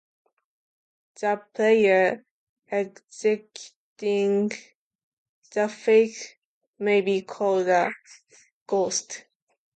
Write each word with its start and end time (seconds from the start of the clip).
The 1.19 1.43
player 1.53 2.25
executing 2.67 4.49
the 5.53 5.69
fake 5.69 6.39
may 6.79 7.01
be 7.01 7.21
called 7.21 7.67
the 7.67 7.93
"ghost". 8.65 9.25